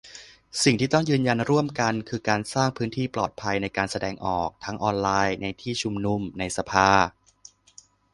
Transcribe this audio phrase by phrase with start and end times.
[0.63, 6.89] สิ่งที่ต้องยืนยันร่วมกันคือการสร้างพื้นที่ปลอดภัยในการแสดงออก ทั้งออนไลน์ ในที่ชุมนุม ในสภา